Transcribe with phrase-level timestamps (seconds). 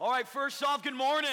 [0.00, 1.30] All right, first off, good morning.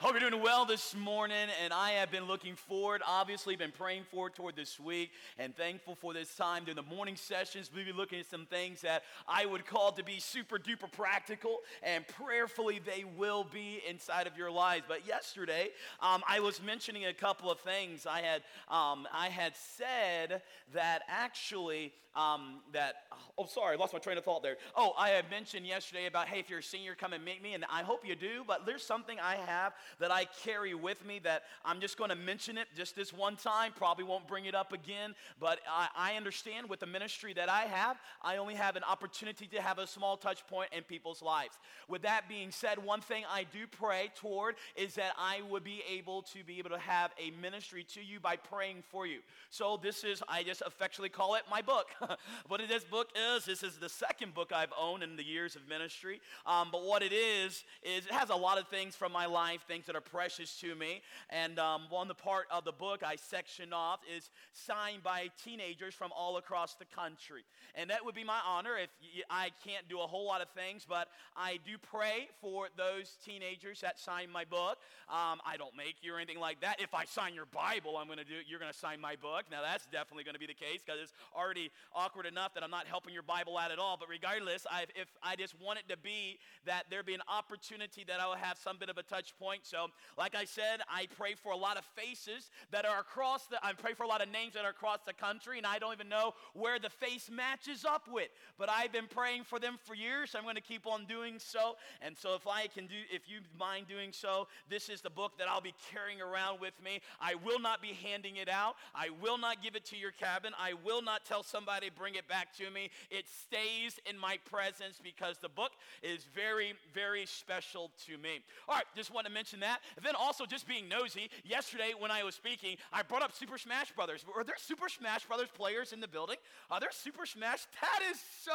[0.00, 4.02] Hope you're doing well this morning, and I have been looking forward, obviously, been praying
[4.10, 7.70] forward toward this week, and thankful for this time during the morning sessions.
[7.74, 11.60] We'll be looking at some things that I would call to be super duper practical,
[11.82, 14.84] and prayerfully they will be inside of your lives.
[14.88, 15.70] But yesterday,
[16.00, 18.04] um, I was mentioning a couple of things.
[18.04, 20.42] I had um, I had said
[20.74, 22.94] that actually um, that
[23.38, 24.56] oh sorry, I lost my train of thought there.
[24.76, 27.54] Oh, I had mentioned yesterday about hey, if you're a senior, come and meet me,
[27.54, 28.44] and I hope you do.
[28.46, 32.16] But there's something I have that I carry with me that I'm just going to
[32.16, 35.14] mention it just this one time, probably won't bring it up again.
[35.40, 39.46] But I, I understand with the ministry that I have, I only have an opportunity
[39.48, 41.58] to have a small touch point in people's lives.
[41.88, 45.82] With that being said, one thing I do pray toward is that I would be
[45.90, 49.18] able to be able to have a ministry to you by praying for you.
[49.50, 51.88] So this is, I just affectionately call it my book.
[52.48, 55.68] what this book is, this is the second book I've owned in the years of
[55.68, 56.20] ministry.
[56.46, 59.64] Um, but what it is, is it has a lot of things from my life,
[59.74, 61.02] things that are precious to me.
[61.30, 65.94] And um, one the part of the book I section off is signed by teenagers
[65.94, 67.42] from all across the country.
[67.74, 68.90] And that would be my honor if
[69.28, 73.80] I can't do a whole lot of things, but I do pray for those teenagers
[73.80, 74.78] that sign my book.
[75.08, 76.80] Um, I don't make you or anything like that.
[76.80, 78.34] If I sign your Bible, I'm going to do.
[78.46, 79.46] You're going to sign my book.
[79.50, 82.70] Now that's definitely going to be the case because it's already awkward enough that I'm
[82.70, 83.96] not helping your Bible out at all.
[83.98, 88.04] But regardless, I, if I just want it to be that there be an opportunity
[88.06, 89.86] that I will have some bit of a touch point so,
[90.18, 93.72] like I said, I pray for a lot of faces that are across the, I
[93.72, 96.10] pray for a lot of names that are across the country, and I don't even
[96.10, 98.28] know where the face matches up with.
[98.58, 100.30] But I've been praying for them for years.
[100.30, 101.76] So I'm going to keep on doing so.
[102.02, 105.38] And so, if I can do, if you mind doing so, this is the book
[105.38, 107.00] that I'll be carrying around with me.
[107.18, 108.74] I will not be handing it out.
[108.94, 110.52] I will not give it to your cabin.
[110.60, 112.90] I will not tell somebody bring it back to me.
[113.10, 118.40] It stays in my presence because the book is very, very special to me.
[118.68, 119.80] All right, just want to mention mention that.
[119.96, 123.58] And then also just being nosy, yesterday when I was speaking, I brought up Super
[123.58, 124.24] Smash Brothers.
[124.34, 126.36] Are there Super Smash Brothers players in the building?
[126.70, 127.66] Are there Super Smash?
[127.80, 128.52] That is so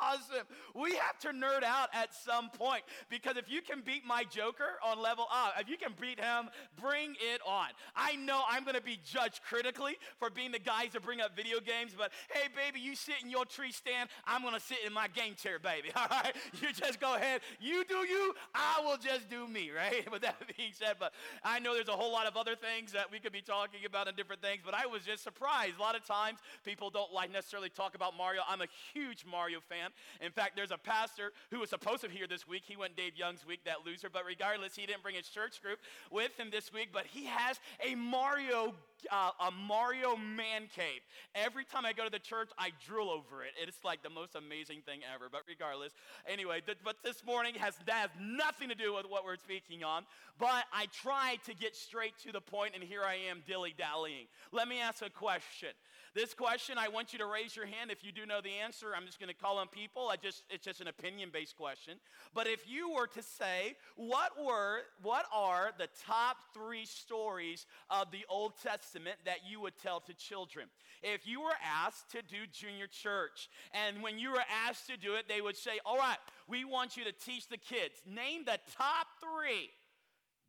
[0.00, 0.46] awesome.
[0.74, 4.78] We have to nerd out at some point because if you can beat my Joker
[4.84, 6.48] on level up, if you can beat him,
[6.80, 7.68] bring it on.
[7.94, 11.36] I know I'm going to be judged critically for being the guys that bring up
[11.36, 14.08] video games, but hey, baby, you sit in your tree stand.
[14.26, 15.90] I'm going to sit in my game chair, baby.
[15.96, 16.34] All right?
[16.60, 17.40] You just go ahead.
[17.60, 18.34] You do you.
[18.54, 20.06] I will just do me, right?
[20.10, 21.12] But that being said, but
[21.44, 24.08] I know there's a whole lot of other things that we could be talking about
[24.08, 25.76] and different things, but I was just surprised.
[25.78, 28.42] A lot of times people don't like necessarily talk about Mario.
[28.48, 29.90] I'm a huge Mario fan.
[30.20, 32.62] In fact, there's a pastor who was supposed to be here this week.
[32.66, 35.78] He went Dave Young's week, that loser, but regardless, he didn't bring his church group
[36.10, 38.74] with him this week, but he has a Mario
[39.10, 41.00] uh, a Mario man cave.
[41.34, 43.52] Every time I go to the church, I drool over it.
[43.60, 45.28] It's like the most amazing thing ever.
[45.30, 45.92] But regardless,
[46.28, 49.84] anyway, th- but this morning has that has nothing to do with what we're speaking
[49.84, 50.04] on.
[50.38, 54.26] But I tried to get straight to the point, and here I am dilly dallying.
[54.52, 55.70] Let me ask a question.
[56.12, 58.88] This question, I want you to raise your hand if you do know the answer.
[58.96, 60.08] I'm just going to call on people.
[60.08, 61.98] I just it's just an opinion-based question.
[62.34, 68.10] But if you were to say, what were what are the top 3 stories of
[68.10, 70.66] the Old Testament that you would tell to children?
[71.02, 75.14] If you were asked to do junior church, and when you were asked to do
[75.14, 76.18] it, they would say, "All right,
[76.48, 78.02] we want you to teach the kids.
[78.04, 79.70] Name the top 3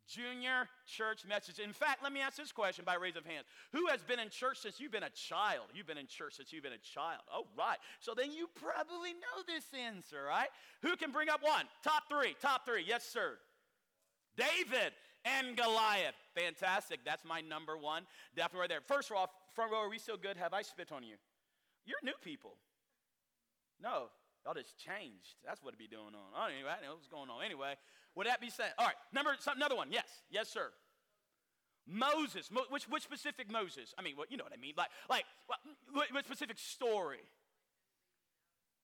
[0.06, 1.58] junior church message.
[1.58, 3.46] In fact, let me ask this question by raise of hands.
[3.72, 5.66] Who has been in church since you've been a child?
[5.74, 7.22] You've been in church since you've been a child.
[7.32, 7.78] Oh, right.
[8.00, 10.48] So then you probably know this answer, right?
[10.82, 11.64] Who can bring up one?
[11.82, 12.34] Top three.
[12.40, 12.84] Top three.
[12.86, 13.38] Yes, sir.
[14.36, 14.92] David
[15.24, 16.14] and Goliath.
[16.34, 17.00] Fantastic.
[17.04, 18.04] That's my number one.
[18.34, 18.80] Definitely right there.
[18.80, 20.36] First of all, front row, are we still good?
[20.36, 21.16] Have I spit on you?
[21.84, 22.56] You're new people.
[23.80, 24.06] No,
[24.44, 25.36] y'all just changed.
[25.44, 26.30] That's what it be doing on.
[26.34, 27.44] Oh, anyway, I don't know what's going on.
[27.44, 27.74] Anyway,
[28.14, 28.72] would that be said?
[28.78, 29.88] All right, number some, another one.
[29.90, 30.70] Yes, yes, sir.
[31.86, 32.50] Moses.
[32.50, 33.94] Mo, which which specific Moses?
[33.98, 34.74] I mean, what you know what I mean?
[34.76, 35.58] Like like what,
[36.12, 37.24] what specific story?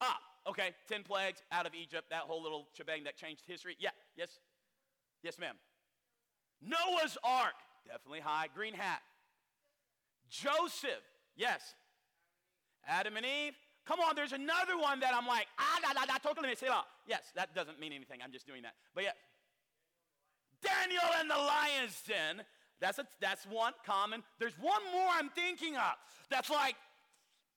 [0.00, 0.18] Ah,
[0.48, 0.74] okay.
[0.88, 2.10] Ten plagues out of Egypt.
[2.10, 3.76] That whole little shebang that changed history.
[3.78, 3.90] Yeah.
[4.16, 4.38] Yes.
[5.22, 5.56] Yes, ma'am.
[6.62, 7.54] Noah's Ark.
[7.86, 8.46] Definitely high.
[8.54, 9.00] Green hat.
[10.28, 11.04] Joseph.
[11.36, 11.74] Yes.
[12.86, 13.54] Adam and Eve.
[13.88, 16.54] Come on, there's another one that I'm like, ah, da, da, da, totally
[17.06, 18.20] Yes, that doesn't mean anything.
[18.22, 18.74] I'm just doing that.
[18.94, 19.16] But yeah.
[20.62, 22.44] Daniel and the lion's den.
[22.82, 24.22] That's, a, that's one common.
[24.38, 25.94] There's one more I'm thinking of
[26.28, 26.76] that's like,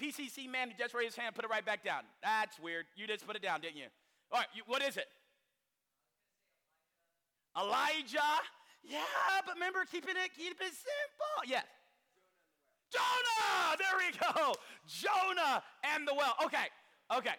[0.02, 2.04] PCC man, he just raised his hand, put it right back down.
[2.24, 2.86] That's weird.
[2.96, 3.88] You just put it down, didn't you?
[4.32, 5.08] All right, you, what is it?
[7.60, 8.40] Elijah.
[8.84, 9.04] Yeah,
[9.46, 11.44] but remember, keeping it, keep it simple.
[11.46, 11.66] Yes.
[12.92, 13.78] Jonah!
[13.78, 14.54] There we go.
[14.88, 15.64] Jonah
[15.96, 16.36] and the well.
[16.46, 16.68] Okay,
[17.16, 17.36] okay.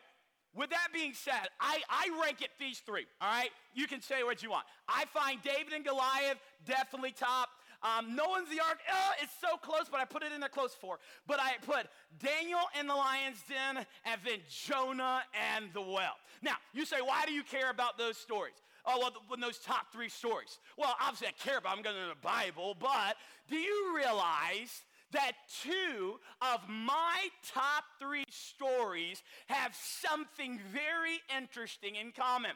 [0.54, 3.50] with that being said, I, I rank it these three, all right?
[3.75, 4.66] You can say what you want.
[4.88, 7.49] I find David and Goliath definitely top.
[7.82, 10.72] Um, Noah's the ark, uh, it's so close, but I put it in there close
[10.72, 10.99] for.
[11.26, 11.87] But I put
[12.20, 15.22] Daniel in the lion's den, and then Jonah
[15.56, 16.14] and the well.
[16.43, 18.55] Now, you say, why do you care about those stories?
[18.87, 20.58] Oh, well, when those top three stories.
[20.76, 23.16] Well, obviously I care about them because they're in the Bible, but
[23.48, 25.32] do you realize that
[25.62, 32.52] two of my top three stories have something very interesting in common.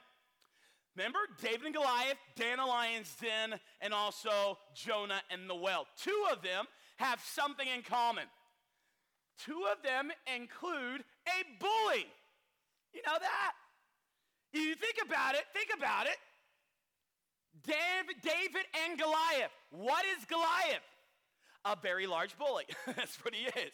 [0.96, 5.86] Remember David and Goliath, Dan the lion's den, and also Jonah and the well.
[6.02, 6.64] Two of them
[6.96, 8.24] have something in common.
[9.38, 12.06] Two of them include a bully.
[12.94, 13.52] You know that?
[14.54, 16.16] You think about it, think about it.
[17.62, 19.52] David, David and Goliath.
[19.70, 20.84] What is Goliath?
[21.66, 22.64] A very large bully.
[22.86, 23.72] That's what he is.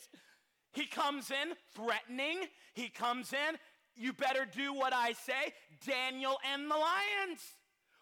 [0.73, 2.47] He comes in threatening.
[2.75, 3.59] He comes in,
[3.95, 5.53] you better do what I say.
[5.87, 7.41] Daniel and the lions.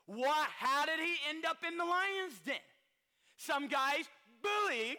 [0.07, 0.49] What?
[0.59, 2.57] How did he end up in the lion's den?
[3.37, 4.05] Some guys
[4.43, 4.97] bullying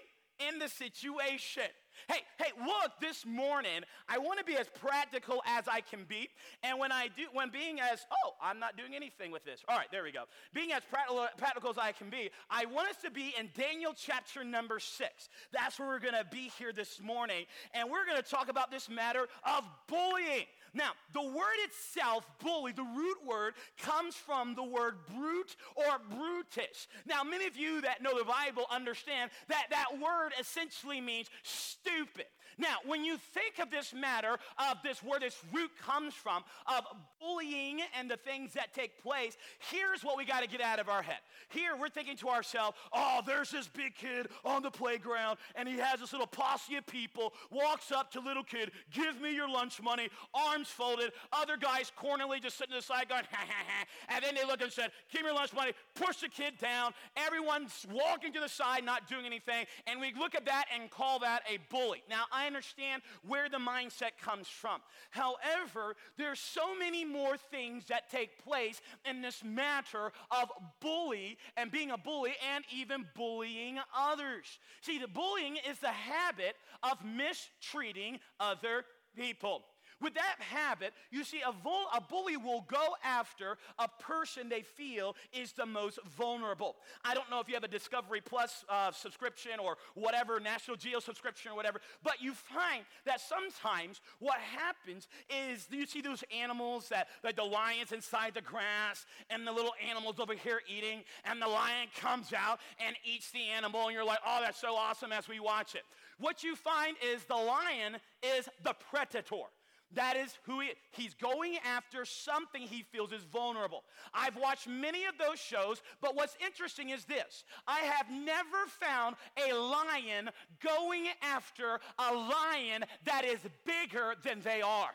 [0.50, 1.64] in the situation.
[2.08, 6.30] Hey, hey, look, this morning, I want to be as practical as I can be.
[6.64, 9.62] And when I do, when being as, oh, I'm not doing anything with this.
[9.68, 10.24] All right, there we go.
[10.54, 13.94] Being as practical, practical as I can be, I want us to be in Daniel
[13.96, 15.30] chapter number six.
[15.52, 17.46] That's where we're going to be here this morning.
[17.74, 20.46] And we're going to talk about this matter of bullying.
[20.74, 26.88] Now, the word itself, bully, the root word, comes from the word brute or brutish.
[27.06, 32.28] Now, many of you that know the Bible understand that that word essentially means stupid.
[32.58, 36.86] Now, when you think of this matter of this, where this root comes from, of
[37.20, 39.38] bullying and the things that take place,
[39.72, 41.20] here's what we got to get out of our head.
[41.50, 45.78] Here, we're thinking to ourselves, oh, there's this big kid on the playground, and he
[45.78, 49.82] has this little posse of people, walks up to little kid, give me your lunch
[49.82, 53.86] money, arms folded, other guys cornerly just sitting aside going, ha ha ha.
[54.10, 56.94] And then they look and said, give me your lunch money, push the kid down.
[57.16, 59.66] Everyone's walking to the side, not doing anything.
[59.88, 62.04] And we look at that and call that a bully.
[62.10, 64.82] Now, I understand where the mindset comes from.
[65.10, 70.50] However, there's so many more things that take place in this matter of
[70.80, 74.60] bully and being a bully and even bullying others.
[74.82, 78.86] See, the bullying is the habit of mistreating other
[79.16, 79.64] people.
[80.02, 84.64] With that habit, you see, a, vul- a bully will go after a person they
[84.64, 86.78] feel is the most vulnerable.
[87.06, 91.00] I don't know if you have a Discovery Plus uh, subscription or whatever, National Geo
[91.00, 96.90] subscription or whatever, but you find that sometimes what happens is you see those animals
[96.90, 101.40] that, like the lions inside the grass and the little animals over here eating, and
[101.40, 105.12] the lion comes out and eats the animal, and you're like, oh, that's so awesome
[105.12, 105.84] as we watch it.
[106.18, 107.98] What you find is the lion
[108.38, 109.46] is the predator.
[109.94, 110.70] That is who he.
[110.92, 113.84] He's going after something he feels is vulnerable.
[114.14, 119.16] I've watched many of those shows, but what's interesting is this I have never found
[119.38, 120.30] a lion
[120.64, 124.92] going after a lion that is bigger than they are.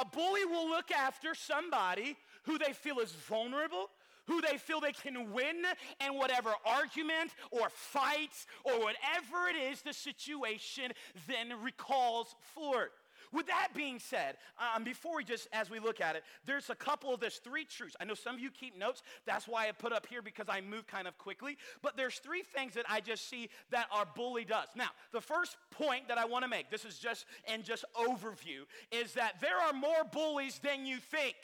[0.00, 3.90] A bully will look after somebody who they feel is vulnerable,
[4.26, 5.64] who they feel they can win
[6.04, 10.92] in whatever argument or fight or whatever it is the situation
[11.28, 12.90] then recalls for.
[13.32, 16.74] With that being said, um, before we just, as we look at it, there's a
[16.74, 17.96] couple of, there's three truths.
[17.98, 19.02] I know some of you keep notes.
[19.24, 21.56] That's why I put up here because I move kind of quickly.
[21.80, 24.68] But there's three things that I just see that our bully does.
[24.76, 28.66] Now, the first point that I want to make, this is just in just overview,
[28.90, 31.36] is that there are more bullies than you think,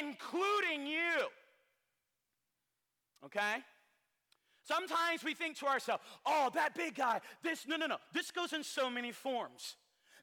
[0.00, 1.28] including you.
[3.24, 3.58] Okay?
[4.64, 7.98] Sometimes we think to ourselves, oh, that big guy, this, no, no, no.
[8.12, 9.76] This goes in so many forms.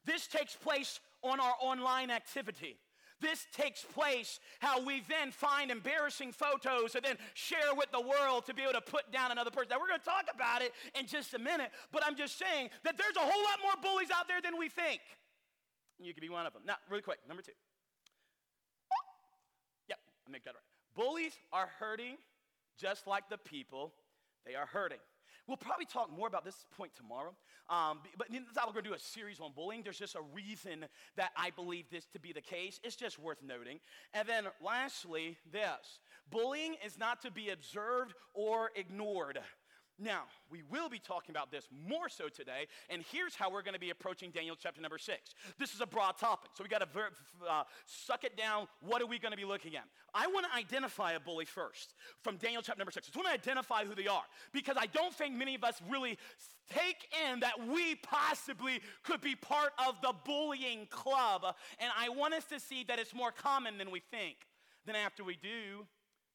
[0.04, 2.76] This takes place on our online activity.
[3.20, 8.44] This takes place how we then find embarrassing photos and then share with the world
[8.46, 9.68] to be able to put down another person.
[9.70, 12.68] Now, we're going to talk about it in just a minute, but I'm just saying
[12.82, 15.00] that there's a whole lot more bullies out there than we think.
[15.98, 16.62] You could be one of them.
[16.66, 17.52] Now, really quick, number two.
[19.88, 21.04] Yep, I make that right.
[21.06, 22.16] Bullies are hurting
[22.78, 23.94] just like the people
[24.44, 24.98] they are hurting.
[25.46, 27.34] We'll probably talk more about this point tomorrow.
[27.68, 29.82] Um, but we're going to do a series on bullying.
[29.82, 30.86] There's just a reason
[31.16, 32.80] that I believe this to be the case.
[32.82, 33.80] It's just worth noting.
[34.12, 39.38] And then lastly, this bullying is not to be observed or ignored.
[39.98, 43.74] Now, we will be talking about this more so today, and here's how we're going
[43.74, 45.34] to be approaching Daniel chapter number six.
[45.56, 46.88] This is a broad topic, so we got to
[47.48, 48.66] uh, suck it down.
[48.80, 49.84] What are we going to be looking at?
[50.12, 53.08] I want to identify a bully first from Daniel chapter number six.
[53.14, 56.18] I want to identify who they are because I don't think many of us really
[56.72, 61.42] take in that we possibly could be part of the bullying club,
[61.78, 64.38] and I want us to see that it's more common than we think.
[64.86, 65.86] Then, after we do,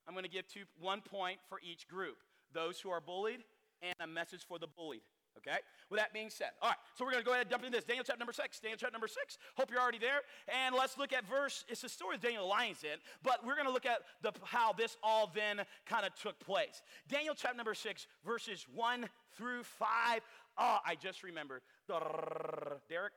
[0.08, 2.18] I'm going to give two, one point for each group
[2.54, 3.44] those who are bullied,
[3.82, 5.02] and a message for the bullied.
[5.38, 5.58] Okay?
[5.90, 7.78] With that being said, all right, so we're going to go ahead and jump into
[7.78, 7.86] this.
[7.86, 8.60] Daniel chapter number six.
[8.60, 9.38] Daniel chapter number six.
[9.56, 10.22] Hope you're already there.
[10.66, 13.68] And let's look at verse, it's the story of Daniel Lions in, but we're going
[13.68, 16.82] to look at the, how this all then kind of took place.
[17.08, 20.22] Daniel chapter number six, verses one through five.
[20.58, 21.62] Oh, I just remembered.
[21.88, 23.14] Derek, Derek,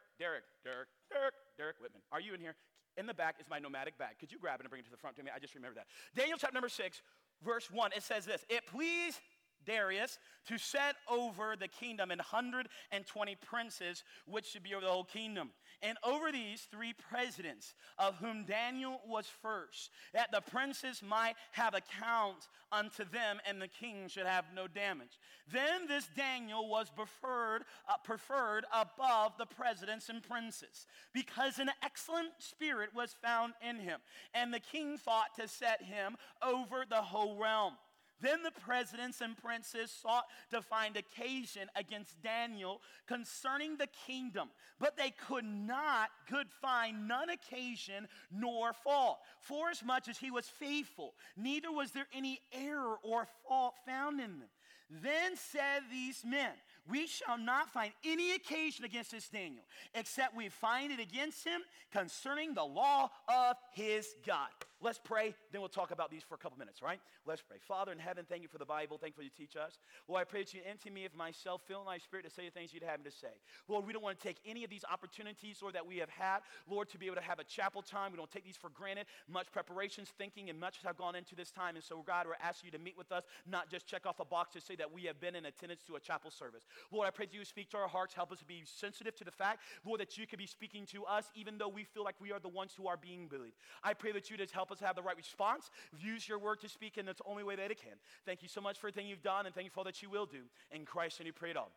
[0.63, 2.03] Derek, Derek, Derek Whitman.
[2.13, 2.55] Are you in here?
[2.97, 4.19] In the back is my nomadic bag.
[4.21, 5.31] Could you grab it and bring it to the front to me?
[5.35, 5.87] I just remember that.
[6.15, 7.01] Daniel chapter number six,
[7.45, 9.21] verse 1, it says this It pleased
[9.65, 10.19] Darius
[10.49, 15.51] to set over the kingdom an 120 princes, which should be over the whole kingdom.
[15.83, 21.75] And over these three presidents, of whom Daniel was first, that the princes might have
[21.75, 25.19] account unto them, and the king should have no damage.
[25.53, 32.31] Then this Daniel was preferred, uh, preferred above the presidents and princes, because an excellent
[32.39, 34.01] spirit was found in him,
[34.35, 37.75] and the king thought to set him over the whole realm.
[38.23, 44.49] Then the presidents and princes sought to find occasion against Daniel concerning the kingdom,
[44.79, 51.15] but they could not, could find none occasion nor fault, Forasmuch as he was faithful,
[51.37, 54.49] neither was there any error or fault found in them.
[54.89, 56.53] Then said these men,
[56.89, 59.65] We shall not find any occasion against this Daniel,
[59.95, 64.51] except we find it against him concerning the law of his God.
[64.83, 67.01] Let's pray, then we'll talk about these for a couple minutes, right?
[67.25, 67.59] Let's pray.
[67.61, 68.99] Father in heaven, thank you for the Bible.
[68.99, 69.79] Thank you for you teach us.
[70.09, 72.51] Lord, I pray that you empty me of myself, fill my spirit to say the
[72.51, 73.29] things you'd have me to say.
[73.69, 76.41] Lord, we don't want to take any of these opportunities, Lord, that we have had,
[76.69, 78.11] Lord, to be able to have a chapel time.
[78.11, 79.07] We don't take these for granted.
[79.29, 81.77] Much preparations, thinking, and much have gone into this time.
[81.77, 84.25] And so, God, we're asking you to meet with us, not just check off a
[84.25, 86.65] box to say that we have been in attendance to a chapel service.
[86.91, 89.25] Lord, I pray that you speak to our hearts, help us to be sensitive to
[89.25, 92.17] the fact, Lord, that you could be speaking to us, even though we feel like
[92.21, 93.53] we are the ones who are being bullied.
[93.85, 95.71] I pray that you just help us have the right response.
[95.99, 97.95] Use your word to speak in the only way that it can.
[98.25, 100.11] Thank you so much for everything you've done, and thank you for all that you
[100.11, 100.43] will do.
[100.71, 101.71] In Christ, and you pray it all.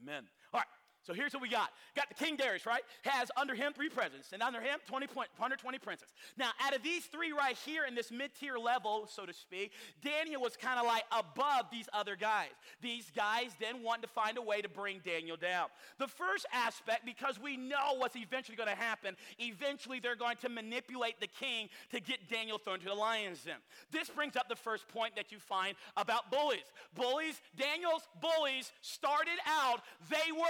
[0.00, 0.24] Amen.
[0.52, 0.77] All right.
[1.08, 1.70] So here's what we got.
[1.96, 2.82] Got the King Darius, right?
[3.04, 6.08] Has under him three presidents, and under him 20, 120 princes.
[6.36, 9.72] Now, out of these three right here in this mid-tier level, so to speak,
[10.04, 12.50] Daniel was kind of like above these other guys.
[12.82, 15.68] These guys then wanted to find a way to bring Daniel down.
[15.96, 20.50] The first aspect, because we know what's eventually going to happen, eventually they're going to
[20.50, 23.56] manipulate the king to get Daniel thrown to the lion's den.
[23.90, 26.70] This brings up the first point that you find about bullies.
[26.94, 30.44] Bullies, Daniel's bullies started out, they were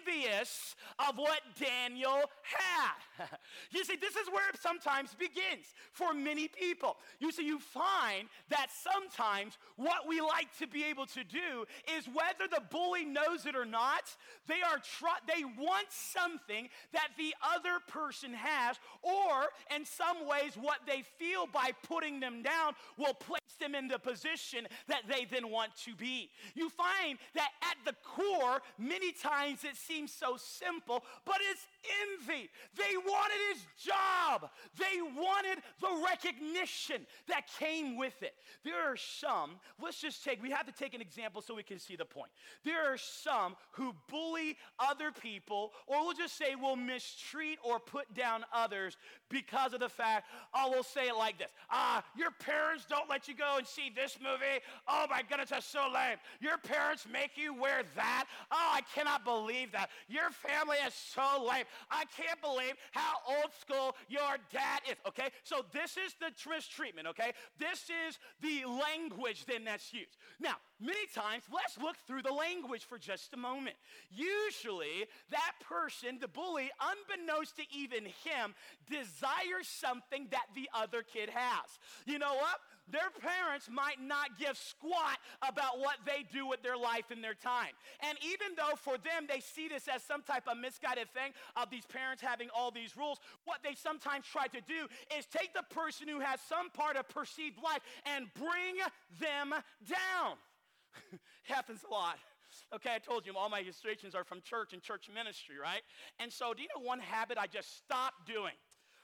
[0.00, 0.74] envious
[1.08, 3.28] of what Daniel had.
[3.70, 6.96] you see, this is where it sometimes begins for many people.
[7.18, 11.64] You see, you find that sometimes what we like to be able to do
[11.96, 14.14] is whether the bully knows it or not,
[14.46, 20.52] they are tr- they want something that the other person has, or in some ways,
[20.60, 25.26] what they feel by putting them down will place them in the position that they
[25.30, 26.30] then want to be.
[26.54, 31.66] You find that at the core, many times it seems so simple, but it's
[32.02, 32.50] envy.
[32.76, 38.34] They wanted his job, they wanted the recognition that came with it.
[38.64, 41.78] There are some, let's just take, we have to take an example so we can
[41.78, 42.30] see the point.
[42.64, 48.12] There are some who bully other people, or we'll just say will mistreat or put
[48.14, 48.96] down others
[49.28, 53.28] because of the fact, oh, we'll say it like this Ah, your parents don't let
[53.28, 54.60] you go and see this movie.
[54.88, 56.18] Oh my goodness, that's so lame.
[56.40, 58.26] Your parents make you wear that.
[58.50, 59.90] Oh, I cannot believe that.
[60.08, 61.64] Your family is so lame.
[61.90, 64.96] I can't believe how old school your dad is.
[65.06, 66.30] Okay, so this is the
[66.68, 67.08] treatment.
[67.08, 70.16] Okay, this is the language then that's used.
[70.38, 73.76] Now, many times, let's look through the language for just a moment.
[74.10, 78.54] Usually, that person, the bully, unbeknownst to even him,
[78.88, 81.78] desires something that the other kid has.
[82.06, 82.58] You know what?
[82.90, 87.34] Their parents might not give squat about what they do with their life and their
[87.34, 87.72] time.
[88.00, 91.70] And even though for them they see this as some type of misguided thing of
[91.70, 95.64] these parents having all these rules, what they sometimes try to do is take the
[95.74, 98.76] person who has some part of perceived life and bring
[99.20, 99.54] them
[99.88, 100.36] down.
[101.42, 102.18] Happens a lot.
[102.74, 105.82] Okay, I told you all my illustrations are from church and church ministry, right?
[106.18, 108.54] And so, do you know one habit I just stopped doing?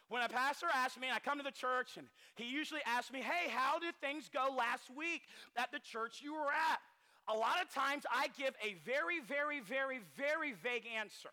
[0.08, 3.12] When a pastor asks me, and I come to the church, and he usually asks
[3.12, 5.22] me, Hey, how did things go last week
[5.56, 6.80] at the church you were at?
[7.28, 11.30] a lot of times I give a very, very, very, very vague answer.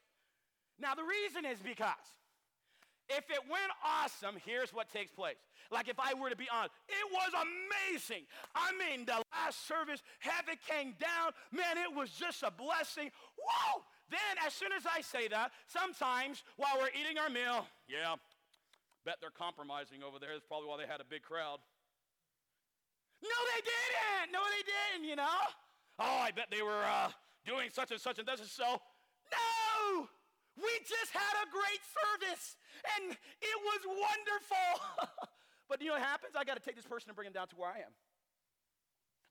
[0.79, 2.09] Now, the reason is because
[3.09, 5.37] if it went awesome, here's what takes place.
[5.71, 8.23] Like if I were to be honest, it was amazing.
[8.55, 11.31] I mean, the last service, heaven came down.
[11.51, 13.11] Man, it was just a blessing.
[13.37, 13.83] Whoa!
[14.09, 18.15] Then, as soon as I say that, sometimes while we're eating our meal, yeah,
[19.05, 20.31] bet they're compromising over there.
[20.33, 21.59] That's probably why they had a big crowd.
[23.23, 24.31] No, they didn't.
[24.31, 25.39] No, they didn't, you know?
[25.99, 27.11] Oh, I bet they were uh,
[27.45, 28.79] doing such and such and this and so.
[29.31, 30.07] No!
[30.55, 32.57] We just had a great service
[32.97, 35.07] and it was wonderful.
[35.69, 36.35] but you know what happens?
[36.35, 37.93] I got to take this person and bring him down to where I am.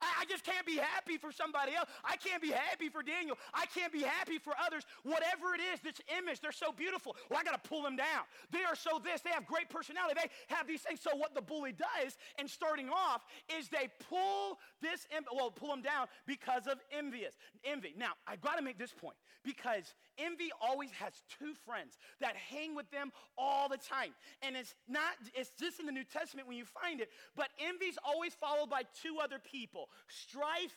[0.03, 1.89] I, I just can't be happy for somebody else.
[2.05, 3.39] I can't be happy for Daniel.
[3.55, 4.83] I can't be happy for others.
[5.05, 7.17] Whatever it is, this image, they're so beautiful.
[7.31, 8.27] Well, I got to pull them down.
[8.51, 9.23] They are so this.
[9.23, 10.21] They have great personality.
[10.21, 11.01] They have these things.
[11.01, 13.23] So what the bully does in starting off
[13.59, 17.95] is they pull this, well, pull them down because of envious, envy.
[17.97, 22.75] Now, I've got to make this point because envy always has two friends that hang
[22.75, 24.11] with them all the time.
[24.43, 27.99] And it's not, it's just in the New Testament when you find it, but envy's
[28.05, 30.77] always followed by two other people strife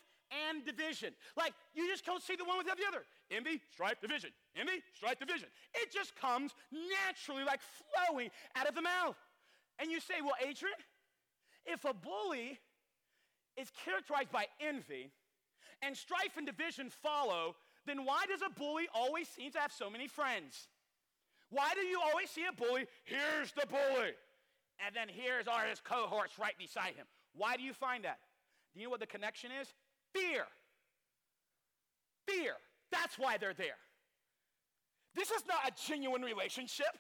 [0.50, 1.14] and division.
[1.38, 3.06] Like you just don't see the one without the other.
[3.32, 4.32] Envy, strife, division.
[4.56, 5.48] Envy, strife, division.
[5.74, 9.18] It just comes naturally, like flowing out of the mouth.
[9.80, 10.78] And you say, well, Adrian,
[11.66, 12.60] if a bully
[13.58, 15.12] is characterized by envy
[15.82, 17.56] and strife and division follow,
[17.86, 20.68] then why does a bully always seem to have so many friends?
[21.50, 22.86] Why do you always see a bully?
[23.04, 24.12] Here's the bully.
[24.86, 27.06] And then here's our his cohorts right beside him.
[27.34, 28.20] Why do you find that?
[28.76, 29.74] Do you know what the connection is?
[30.14, 30.44] Fear.
[32.28, 32.54] Fear.
[32.92, 33.80] That's why they're there.
[35.16, 36.92] This is not a genuine relationship.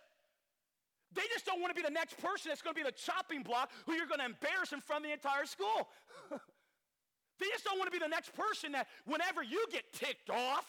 [1.13, 3.43] They just don't want to be the next person that's going to be the chopping
[3.43, 5.87] block who you're going to embarrass in front of the entire school.
[6.31, 10.65] they just don't want to be the next person that whenever you get ticked off,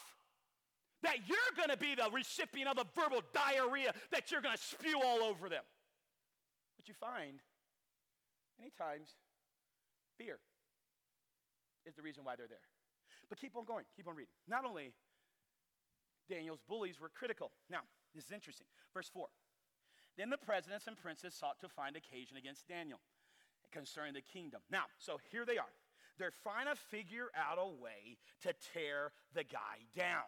[1.02, 4.62] that you're going to be the recipient of the verbal diarrhea that you're going to
[4.62, 5.62] spew all over them.
[6.76, 7.38] But you find
[8.58, 9.10] many times
[10.18, 10.38] fear
[11.96, 12.66] the reason why they're there.
[13.28, 14.32] But keep on going, keep on reading.
[14.46, 14.92] Not only
[16.28, 17.50] Daniel's bullies were critical.
[17.70, 17.80] Now,
[18.14, 18.66] this is interesting.
[18.94, 19.26] Verse 4.
[20.16, 23.00] Then the presidents and princes sought to find occasion against Daniel
[23.72, 24.60] concerning the kingdom.
[24.70, 25.72] Now, so here they are.
[26.18, 30.24] They're trying to figure out a way to tear the guy down.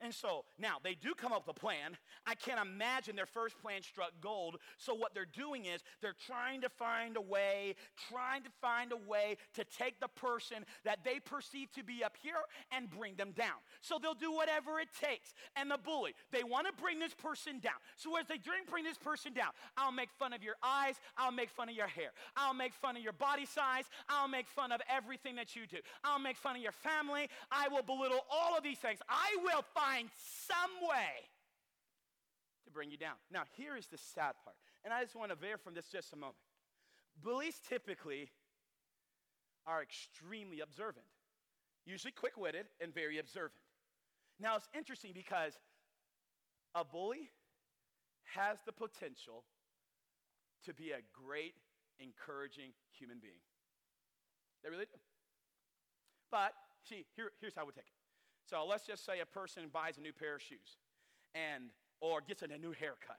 [0.00, 1.96] And so now they do come up with a plan.
[2.26, 4.56] I can't imagine their first plan struck gold.
[4.78, 7.74] So what they're doing is they're trying to find a way,
[8.10, 12.16] trying to find a way to take the person that they perceive to be up
[12.22, 12.34] here
[12.72, 13.56] and bring them down.
[13.80, 15.34] So they'll do whatever it takes.
[15.56, 17.80] And the bully, they want to bring this person down.
[17.96, 21.50] So as they bring this person down, I'll make fun of your eyes, I'll make
[21.50, 24.80] fun of your hair, I'll make fun of your body size, I'll make fun of
[24.88, 28.62] everything that you do, I'll make fun of your family, I will belittle all of
[28.62, 29.00] these things.
[29.08, 30.08] I will find find
[30.46, 31.28] some way
[32.64, 33.14] to bring you down.
[33.30, 36.12] Now, here is the sad part, and I just want to veer from this just
[36.12, 36.36] a moment.
[37.22, 38.30] Bullies typically
[39.66, 41.06] are extremely observant,
[41.84, 43.62] usually quick witted and very observant.
[44.40, 45.54] Now, it's interesting because
[46.74, 47.30] a bully
[48.34, 49.44] has the potential
[50.64, 51.54] to be a great,
[52.00, 53.40] encouraging human being.
[54.62, 54.98] They really do.
[56.30, 56.52] But,
[56.88, 57.95] see, here, here's how we take it.
[58.48, 60.78] So let's just say a person buys a new pair of shoes
[61.34, 61.64] and
[62.00, 63.18] or gets a new haircut.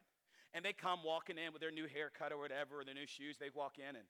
[0.54, 3.38] And they come walking in with their new haircut or whatever, or their new shoes,
[3.38, 4.06] they walk in and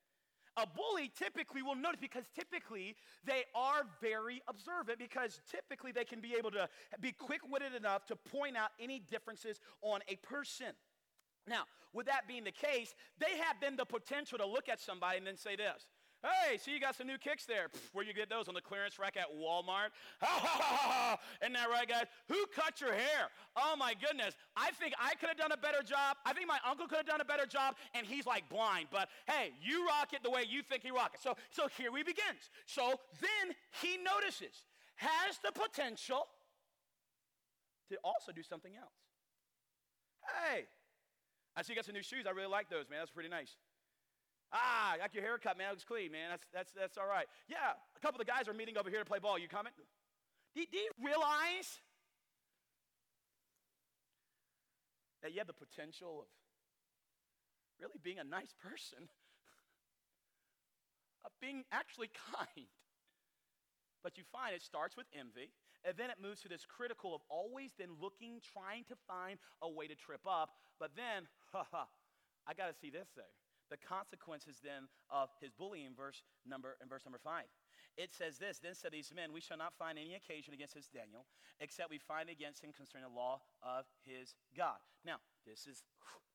[0.58, 6.20] a bully typically will notice because typically they are very observant because typically they can
[6.20, 6.68] be able to
[7.00, 10.74] be quick-witted enough to point out any differences on a person.
[11.48, 15.18] Now, with that being the case, they have then the potential to look at somebody
[15.18, 15.86] and then say this
[16.24, 17.70] Hey, see, you got some new kicks there.
[17.70, 18.48] Pfft, where you get those?
[18.48, 19.94] On the clearance rack at Walmart?
[21.42, 22.06] Isn't that right, guys?
[22.28, 23.30] Who cut your hair?
[23.56, 24.34] Oh, my goodness.
[24.56, 26.18] I think I could have done a better job.
[26.26, 28.88] I think my uncle could have done a better job, and he's like blind.
[28.92, 31.22] But hey, you rock it the way you think you rock it.
[31.22, 32.50] So, so here we begins.
[32.66, 36.26] So then he notices, has the potential
[37.90, 38.94] to also do something else.
[40.26, 40.66] Hey,
[41.56, 42.26] I see you got some new shoes.
[42.28, 43.00] I really like those, man.
[43.00, 43.56] That's pretty nice.
[44.54, 45.68] Ah, I got your haircut, man.
[45.68, 46.30] It looks clean, man.
[46.32, 47.26] That's, that's, that's all right.
[47.50, 49.38] Yeah, a couple of the guys are meeting over here to play ball.
[49.38, 49.74] You coming?
[50.56, 51.82] Do, do you realize
[55.22, 56.28] that you have the potential of
[57.80, 59.00] really being a nice person,
[61.26, 62.68] of being actually kind?
[64.04, 65.52] But you find it starts with envy,
[65.84, 69.70] and then it moves to this critical of always then looking, trying to find a
[69.70, 70.52] way to trip up.
[70.80, 71.88] But then, ha ha,
[72.48, 73.26] I got to see this there.
[73.70, 77.46] The consequences then of his bullying verse number in verse number five.
[77.98, 80.88] It says this, then said these men, we shall not find any occasion against this
[80.88, 81.26] Daniel,
[81.60, 84.78] except we find against him concerning the law of his God.
[85.04, 85.82] Now, this is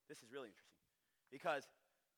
[0.08, 0.74] this is really interesting.
[1.30, 1.64] Because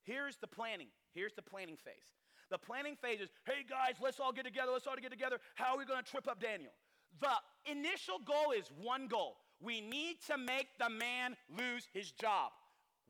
[0.03, 0.88] here's the planning.
[1.12, 2.09] Here's the planning phase.
[2.50, 5.38] The planning phase is, hey guys, let's all get together, let's all get together.
[5.55, 6.72] How are we gonna trip up Daniel?
[7.20, 9.37] The initial goal is one goal.
[9.61, 12.50] We need to make the man lose his job.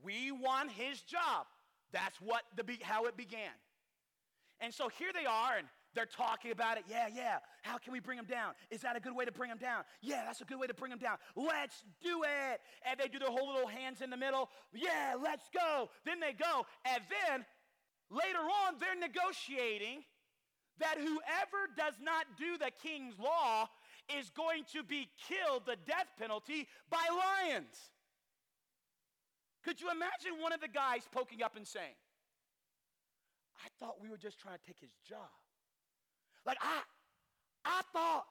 [0.03, 1.47] We want his job.
[1.95, 3.55] That's what the how it began.
[4.59, 6.83] And so here they are, and they're talking about it.
[6.89, 7.37] Yeah, yeah.
[7.61, 8.51] How can we bring them down?
[8.69, 9.83] Is that a good way to bring them down?
[10.01, 11.15] Yeah, that's a good way to bring them down.
[11.37, 12.59] Let's do it.
[12.85, 14.49] And they do their whole little hands in the middle.
[14.73, 15.89] Yeah, let's go.
[16.05, 16.65] Then they go.
[16.83, 17.45] And then
[18.11, 20.03] later on, they're negotiating
[20.79, 23.69] that whoever does not do the king's law
[24.19, 27.94] is going to be killed, the death penalty, by lions.
[29.65, 31.97] Could you imagine one of the guys poking up and saying,
[33.57, 35.33] I thought we were just trying to take his job.
[36.45, 36.85] Like I
[37.65, 38.25] I thought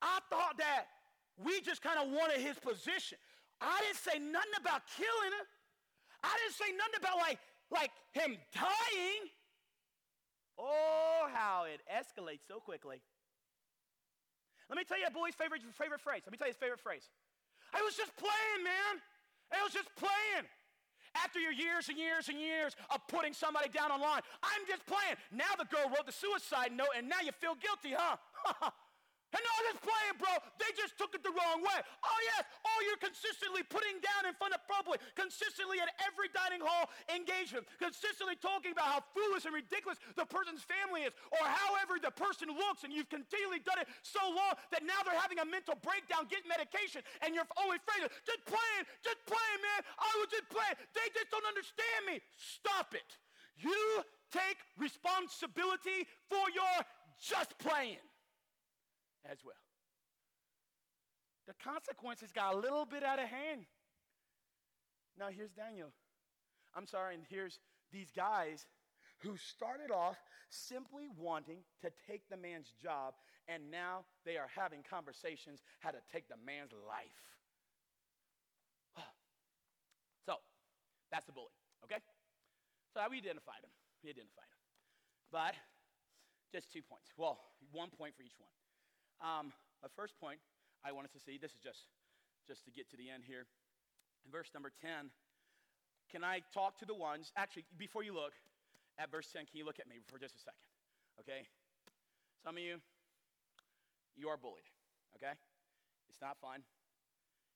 [0.00, 0.88] I thought that
[1.36, 3.18] we just kind of wanted his position.
[3.60, 5.46] I didn't say nothing about killing him.
[6.24, 9.22] I didn't say nothing about like like him dying.
[10.56, 13.04] Oh, how it escalates so quickly.
[14.70, 16.22] Let me tell you a boy's favorite favorite phrase.
[16.24, 17.04] Let me tell you his favorite phrase.
[17.76, 19.04] I was just playing, man.
[19.52, 20.48] I was just playing.
[21.24, 25.16] After your years and years and years of putting somebody down online, I'm just playing.
[25.32, 28.70] Now the girl wrote the suicide note, and now you feel guilty, huh?
[29.28, 30.32] And no, just playing, bro.
[30.56, 31.78] They just took it the wrong way.
[32.00, 32.48] Oh, yes.
[32.64, 37.68] Oh, you're consistently putting down in front of public, consistently at every dining hall engagement,
[37.76, 42.48] consistently talking about how foolish and ridiculous the person's family is, or however the person
[42.48, 46.24] looks, and you've continually done it so long that now they're having a mental breakdown,
[46.32, 49.80] get medication, and you're always afraid of just playing, just playing, man.
[50.00, 50.76] I was just playing.
[50.96, 52.24] They just don't understand me.
[52.32, 53.20] Stop it.
[53.60, 56.80] You take responsibility for your
[57.20, 58.07] just playing
[59.24, 59.54] as well.
[61.46, 63.64] The consequences got a little bit out of hand.
[65.18, 65.88] Now, here's Daniel.
[66.76, 67.58] I'm sorry, and here's
[67.90, 68.66] these guys
[69.22, 70.16] who started off
[70.50, 73.14] simply wanting to take the man's job,
[73.48, 77.18] and now they are having conversations how to take the man's life.
[80.26, 80.34] So,
[81.10, 82.02] that's the bully, okay?
[82.92, 83.72] So, we identified him.
[84.04, 84.60] We identified him.
[85.32, 85.54] But,
[86.52, 87.08] just two points.
[87.16, 87.40] Well,
[87.72, 88.52] one point for each one.
[89.20, 89.50] Um,
[89.82, 90.38] my first point
[90.84, 91.90] I wanted to see, this is just,
[92.46, 93.46] just to get to the end here.
[94.24, 95.10] In verse number 10,
[96.10, 98.32] can I talk to the ones, actually, before you look
[98.98, 100.66] at verse 10, can you look at me for just a second?
[101.20, 101.42] Okay?
[102.44, 102.78] Some of you,
[104.16, 104.66] you are bullied,
[105.18, 105.34] okay?
[106.08, 106.62] It's not fun.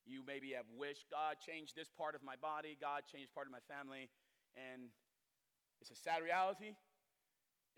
[0.05, 3.55] You maybe have wished God changed this part of my body, God changed part of
[3.55, 4.11] my family,
[4.59, 4.90] and
[5.81, 6.75] it's a sad reality.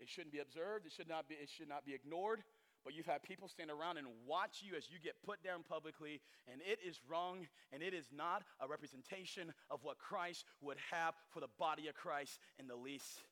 [0.01, 2.41] It shouldn't be observed, it should not be, it should not be ignored
[2.85, 6.21] but you've had people stand around and watch you as you get put down publicly,
[6.45, 11.17] and it is wrong, and it is not a representation of what Christ would have
[11.33, 13.25] for the body of Christ in the least.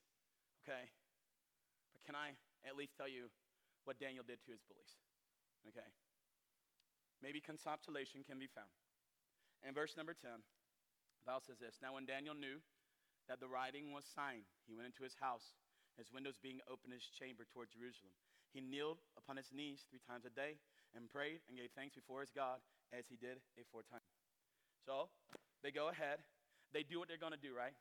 [0.66, 0.90] Okay?
[1.94, 2.34] But can I
[2.66, 3.30] at least tell you
[3.86, 4.98] what Daniel did to his bullies?
[5.70, 5.86] Okay?
[7.22, 8.74] Maybe consolation can be found.
[9.62, 12.58] In verse number 10, the Bible says this Now, when Daniel knew
[13.30, 15.54] that the writing was signed, he went into his house,
[15.94, 18.18] his windows being open his chamber toward Jerusalem.
[18.54, 20.62] He kneeled upon his knees three times a day
[20.94, 22.62] and prayed and gave thanks before his God
[22.94, 24.06] as he did aforetime.
[24.86, 25.10] So
[25.66, 26.22] they go ahead,
[26.70, 27.74] they do what they're going to do, right?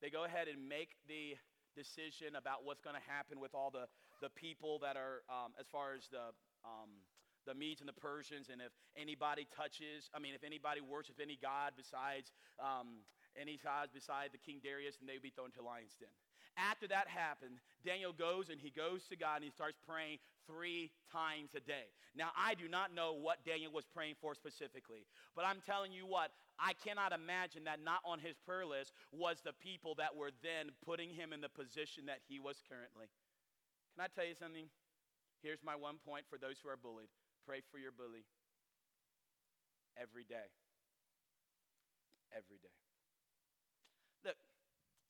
[0.00, 1.36] They go ahead and make the
[1.76, 3.84] decision about what's going to happen with all the,
[4.24, 6.32] the people that are, um, as far as the,
[6.64, 7.04] um,
[7.44, 11.36] the Medes and the Persians, and if anybody touches, I mean, if anybody worships any
[11.36, 13.04] god besides um,
[13.36, 16.14] any gods beside the King Darius, then they would be thrown to lion's den.
[16.56, 20.92] After that happened, Daniel goes and he goes to God and he starts praying three
[21.10, 21.90] times a day.
[22.14, 26.06] Now, I do not know what Daniel was praying for specifically, but I'm telling you
[26.06, 30.30] what, I cannot imagine that not on his prayer list was the people that were
[30.42, 33.10] then putting him in the position that he was currently.
[33.96, 34.70] Can I tell you something?
[35.42, 37.10] Here's my one point for those who are bullied
[37.46, 38.24] pray for your bully
[40.00, 40.48] every day.
[42.32, 42.83] Every day.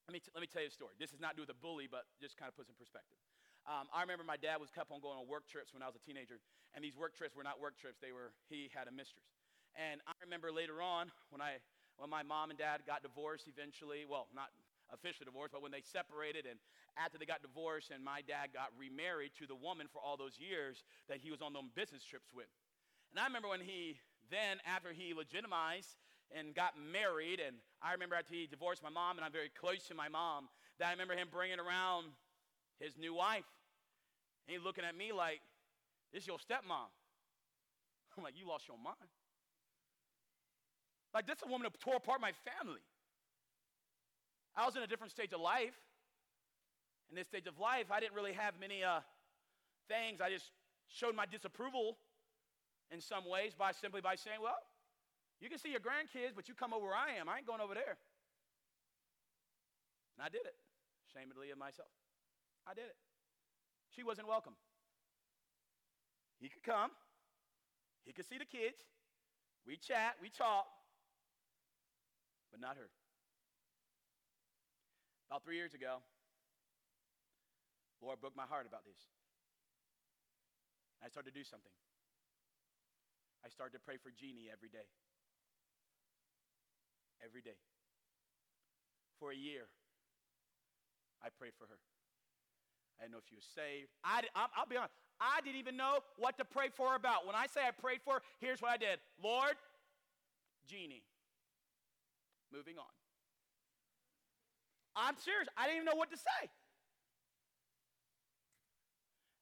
[0.04, 0.92] Let me, t- let me tell you a story.
[1.00, 3.16] This is not do with a bully, but just kind of puts in perspective.
[3.64, 5.96] Um, I remember my dad was kept on going on work trips when I was
[5.96, 6.44] a teenager,
[6.76, 7.96] and these work trips were not work trips.
[8.04, 9.24] They were, he had a mistress.
[9.72, 11.56] And I remember later on when, I,
[11.96, 14.52] when my mom and dad got divorced eventually, well, not
[14.92, 16.60] officially divorced, but when they separated and
[17.00, 20.36] after they got divorced and my dad got remarried to the woman for all those
[20.36, 22.52] years that he was on those business trips with.
[23.08, 23.96] And I remember when he
[24.28, 25.96] then, after he legitimized
[26.36, 27.40] and got married.
[27.40, 30.48] And I remember after he divorced my mom, and I'm very close to my mom,
[30.78, 32.06] that I remember him bringing around
[32.80, 33.46] his new wife.
[34.46, 35.40] And he's looking at me like,
[36.12, 36.90] this is your stepmom.
[38.18, 39.10] I'm like, you lost your mind.
[41.14, 42.82] Like, this is a woman that tore apart my family.
[44.56, 45.74] I was in a different stage of life.
[47.10, 49.00] In this stage of life, I didn't really have many uh,
[49.88, 50.20] things.
[50.20, 50.50] I just
[50.88, 51.96] showed my disapproval
[52.90, 54.58] in some ways by simply by saying, well,
[55.40, 57.28] you can see your grandkids, but you come over where I am.
[57.28, 57.96] I ain't going over there.
[60.16, 60.54] And I did it,
[61.12, 61.90] shamedly of myself.
[62.66, 62.96] I did it.
[63.94, 64.54] She wasn't welcome.
[66.40, 66.90] He could come,
[68.04, 68.76] he could see the kids,
[69.66, 70.66] we chat, we talk,
[72.50, 72.90] but not her.
[75.30, 76.04] About three years ago,
[78.02, 79.00] Lord broke my heart about this.
[81.02, 81.72] I started to do something.
[83.44, 84.88] I started to pray for Jeannie every day.
[87.22, 87.58] Every day.
[89.18, 89.68] For a year,
[91.22, 91.78] I prayed for her.
[92.98, 93.90] I didn't know if she was saved.
[94.04, 94.94] I, I'll be honest.
[95.20, 97.26] I didn't even know what to pray for about.
[97.26, 99.54] When I say I prayed for, her, here's what I did Lord,
[100.66, 101.02] Jeannie.
[102.52, 102.92] Moving on.
[104.94, 105.48] I'm serious.
[105.56, 106.50] I didn't even know what to say.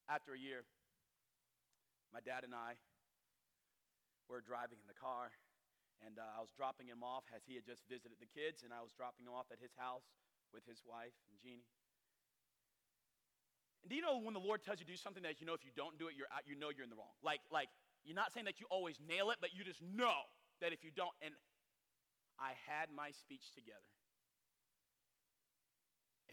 [0.08, 0.64] After a year,
[2.12, 2.76] my dad and I
[4.28, 5.32] were driving in the car,
[6.02, 8.74] and uh, I was dropping him off as he had just visited the kids, and
[8.74, 10.06] I was dropping him off at his house
[10.50, 11.70] with his wife and Jeannie.
[13.82, 15.54] And do you know when the Lord tells you to do something that you know
[15.54, 17.14] if you don't do it, you're out, you know you're in the wrong?
[17.22, 17.70] Like, like
[18.06, 20.30] you're not saying that you always nail it, but you just know
[20.62, 21.14] that if you don't.
[21.18, 21.34] And
[22.38, 23.90] I had my speech together.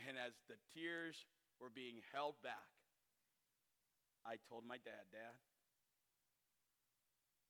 [0.07, 1.25] And as the tears
[1.57, 2.69] were being held back,
[4.23, 5.35] I told my dad, Dad,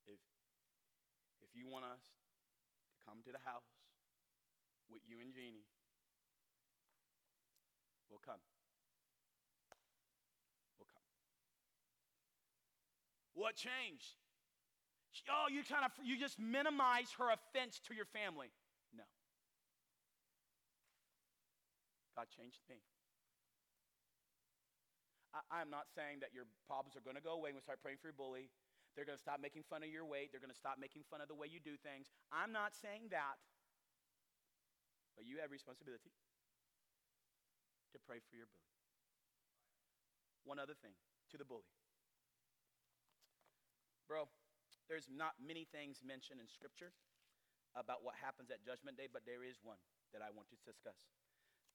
[0.08, 0.22] if,
[1.44, 2.00] if you want us
[2.88, 3.68] to come to the house
[4.88, 5.68] with you and Jeannie,
[8.08, 8.40] we'll come.
[10.80, 11.04] We'll come.
[13.36, 14.16] What changed?
[15.28, 18.50] Oh, you kind of you just minimize her offense to your family.
[18.96, 19.04] No.
[22.16, 22.82] God changed me.
[25.52, 27.86] I, am not saying that your problems are going to go away when we start
[27.86, 28.50] praying for your bully.
[28.96, 30.34] They're going to stop making fun of your weight.
[30.34, 32.12] They're going to stop making fun of the way you do things.
[32.34, 33.40] I'm not saying that.
[35.16, 36.16] But you have responsibility
[37.92, 38.72] to pray for your bully.
[40.48, 40.96] One other thing
[41.32, 41.68] to the bully.
[44.08, 44.32] Bro,
[44.90, 46.96] there's not many things mentioned in Scripture
[47.78, 49.78] about what happens at Judgment Day, but there is one
[50.16, 50.98] that I want to discuss.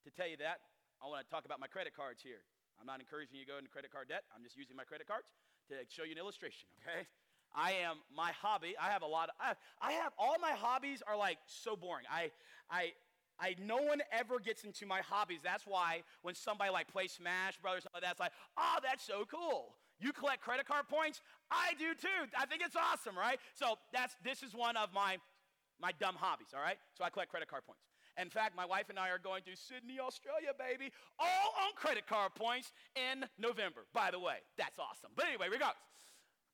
[0.03, 0.59] To tell you that,
[0.98, 2.42] I want to talk about my credit cards here.
[2.81, 4.27] I'm not encouraging you to go into credit card debt.
[4.35, 5.31] I'm just using my credit cards
[5.68, 7.07] to show you an illustration, okay?
[7.55, 8.74] I am my hobby.
[8.81, 12.05] I have a lot of I, I have all my hobbies are like so boring.
[12.11, 12.31] I
[12.70, 12.92] I
[13.38, 15.40] I no one ever gets into my hobbies.
[15.42, 19.77] That's why when somebody like plays Smash Brothers, like that's like, oh, that's so cool.
[20.00, 21.20] You collect credit card points?
[21.50, 22.29] I do too.
[22.37, 23.38] I think it's awesome, right?
[23.55, 25.18] So that's this is one of my
[25.81, 26.79] my dumb hobbies, all right?
[26.94, 27.83] So I collect credit card points.
[28.20, 32.07] In fact, my wife and I are going to Sydney, Australia, baby, all on credit
[32.07, 33.87] card points in November.
[33.92, 35.11] By the way, that's awesome.
[35.16, 35.83] But anyway, regardless,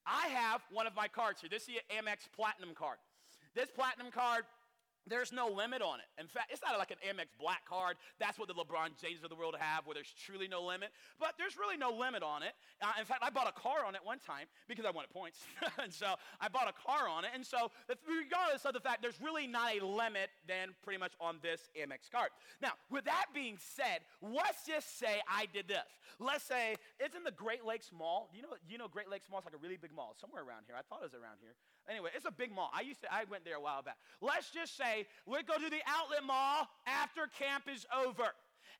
[0.06, 1.50] I have one of my cards here.
[1.50, 2.96] This is the Amex Platinum card.
[3.54, 4.44] This Platinum card
[5.06, 6.06] there's no limit on it.
[6.20, 7.96] In fact, it's not like an Amex black card.
[8.18, 10.90] That's what the LeBron James of the world have, where there's truly no limit.
[11.18, 12.52] But there's really no limit on it.
[12.80, 15.40] Uh, in fact, I bought a car on it one time because I wanted points.
[15.82, 17.30] and so I bought a car on it.
[17.34, 17.70] And so,
[18.06, 22.10] regardless of the fact, there's really not a limit then pretty much on this Amex
[22.10, 22.30] card.
[22.62, 25.88] Now, with that being said, let's just say I did this.
[26.18, 28.30] Let's say it's in the Great Lakes Mall.
[28.32, 29.40] You know, you know Great Lakes Mall?
[29.40, 30.76] is like a really big mall, somewhere around here.
[30.78, 31.56] I thought it was around here.
[31.88, 32.70] Anyway, it's a big mall.
[32.74, 33.96] I used to, I went there a while back.
[34.20, 38.30] Let's just say we go to the outlet mall after camp is over.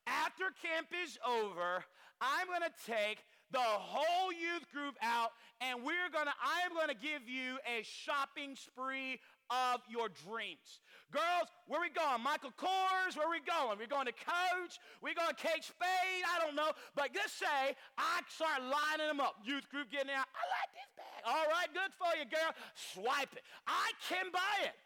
[0.06, 1.84] After camp is over,
[2.20, 7.28] I'm to take the whole youth group out and we're to I am to give
[7.28, 10.80] you a shopping spree of your dreams.
[11.10, 12.22] Girls, where we going?
[12.22, 13.76] Michael Kors, where we going?
[13.76, 16.70] We're going to Coach, we're going to Kate Spade, I don't know.
[16.94, 19.42] But just say I start lining them up.
[19.42, 20.30] Youth group getting out.
[20.32, 21.20] I like this bag.
[21.26, 22.54] All right, good for you, girl.
[22.78, 23.42] Swipe it.
[23.66, 24.78] I can buy it.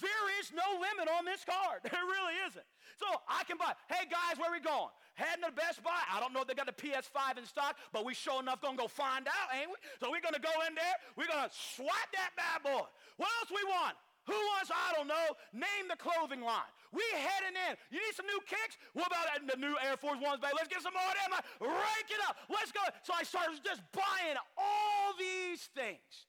[0.00, 1.84] There is no limit on this card.
[1.96, 2.68] There really isn't.
[3.00, 3.72] So I can buy.
[3.88, 4.92] Hey guys, where we going?
[5.16, 5.96] Heading to Best Buy.
[6.12, 8.76] I don't know if they got the PS5 in stock, but we sure enough gonna
[8.76, 9.76] go find out, ain't we?
[9.96, 10.96] So we're gonna go in there.
[11.16, 12.84] We're gonna swipe that bad boy.
[13.16, 13.96] What else we want?
[14.28, 16.68] Who wants, I don't know, name the clothing line.
[16.92, 17.80] We heading in.
[17.88, 18.76] You need some new kicks?
[18.92, 20.52] What about the new Air Force Ones, baby?
[20.58, 21.32] Let's get some more of them.
[21.62, 22.36] Rank it up.
[22.50, 22.82] Let's go.
[23.02, 26.28] So I started just buying all these things.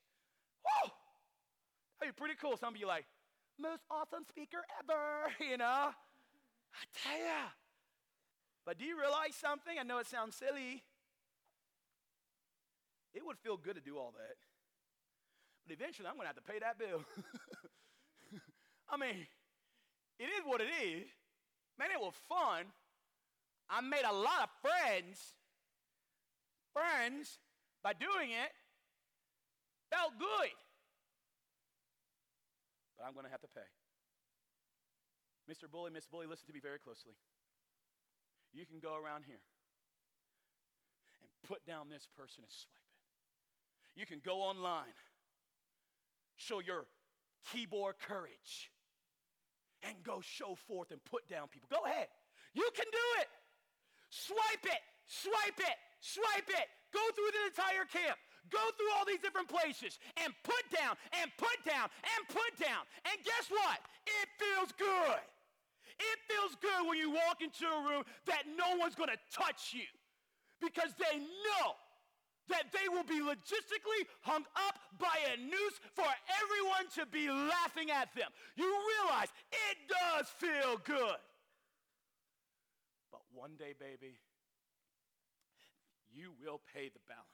[0.64, 0.94] Whoa.
[2.00, 2.56] That'd be pretty cool.
[2.56, 3.06] Some of you like,
[3.60, 5.90] most awesome speaker ever, you know?
[5.92, 7.50] I tell ya.
[8.68, 9.80] But do you realize something?
[9.80, 10.84] I know it sounds silly.
[13.14, 14.36] It would feel good to do all that.
[15.64, 17.00] But eventually, I'm going to have to pay that bill.
[18.92, 19.24] I mean,
[20.20, 21.08] it is what it is.
[21.80, 22.68] Man, it was fun.
[23.70, 25.32] I made a lot of friends.
[26.74, 27.40] Friends
[27.82, 28.52] by doing it.
[29.96, 30.52] Felt good.
[33.00, 33.72] But I'm going to have to pay.
[35.48, 35.72] Mr.
[35.72, 37.14] Bully, Miss Bully, listen to me very closely.
[38.58, 39.38] You can go around here
[41.22, 44.00] and put down this person and swipe it.
[44.00, 44.98] You can go online,
[46.38, 46.90] show your
[47.54, 48.74] keyboard courage,
[49.86, 51.70] and go show forth and put down people.
[51.70, 52.10] Go ahead.
[52.58, 53.30] You can do it.
[54.10, 56.68] Swipe it, swipe it, swipe it.
[56.90, 58.18] Go through the entire camp.
[58.50, 62.90] Go through all these different places and put down and put down and put down.
[63.06, 63.78] And guess what?
[64.08, 65.22] It feels good.
[66.00, 69.74] It feels good when you walk into a room that no one's going to touch
[69.74, 69.88] you
[70.62, 71.74] because they know
[72.50, 76.08] that they will be logistically hung up by a noose for
[76.42, 78.30] everyone to be laughing at them.
[78.56, 81.20] You realize it does feel good.
[83.12, 84.16] But one day, baby,
[86.14, 87.26] you will pay the balance.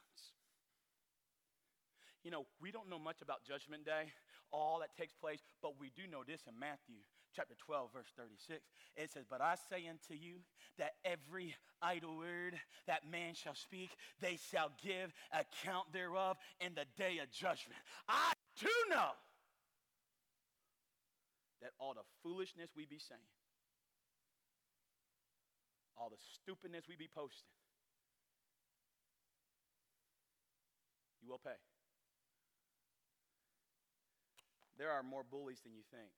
[2.24, 4.10] You know, we don't know much about Judgment Day,
[4.50, 8.60] all that takes place, but we do know this in Matthew chapter 12, verse 36.
[8.96, 10.36] It says, But I say unto you
[10.78, 12.54] that every idle word
[12.86, 17.78] that man shall speak, they shall give account thereof in the day of judgment.
[18.08, 19.10] I do know
[21.62, 23.20] that all the foolishness we be saying,
[25.96, 27.50] all the stupidness we be posting,
[31.22, 31.58] you will pay.
[34.76, 36.10] There are more bullies than you think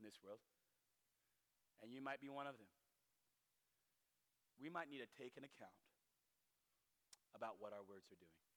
[0.00, 0.40] in this world,
[1.84, 2.68] and you might be one of them.
[4.56, 5.76] We might need to take an account
[7.36, 8.49] about what our words are doing.